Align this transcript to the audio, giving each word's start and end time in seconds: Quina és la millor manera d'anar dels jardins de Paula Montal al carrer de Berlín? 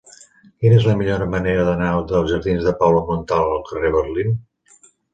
Quina 0.63 0.77
és 0.79 0.87
la 0.91 0.95
millor 1.01 1.25
manera 1.35 1.67
d'anar 1.69 1.91
dels 2.13 2.33
jardins 2.33 2.67
de 2.71 2.75
Paula 2.83 3.07
Montal 3.13 3.55
al 3.55 3.65
carrer 3.71 3.89
de 3.89 3.97
Berlín? 4.01 4.39